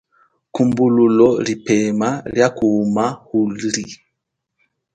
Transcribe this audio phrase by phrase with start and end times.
[0.53, 3.05] Kumbululo lipema lia kuhuma
[3.39, 3.85] uli.